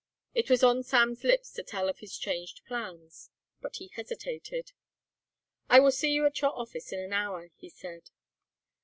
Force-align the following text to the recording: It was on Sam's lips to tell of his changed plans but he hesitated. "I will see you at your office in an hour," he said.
It 0.33 0.49
was 0.49 0.63
on 0.63 0.81
Sam's 0.81 1.23
lips 1.23 1.51
to 1.53 1.61
tell 1.61 1.87
of 1.87 1.99
his 1.99 2.17
changed 2.17 2.65
plans 2.65 3.29
but 3.61 3.75
he 3.75 3.89
hesitated. 3.89 4.71
"I 5.69 5.79
will 5.79 5.91
see 5.91 6.09
you 6.11 6.25
at 6.25 6.41
your 6.41 6.57
office 6.59 6.91
in 6.91 6.99
an 6.99 7.13
hour," 7.13 7.51
he 7.55 7.69
said. 7.69 8.09